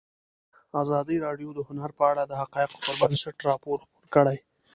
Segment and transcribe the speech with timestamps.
[0.81, 4.37] ازادي راډیو د هنر په اړه د حقایقو پر بنسټ راپور خپور کړی.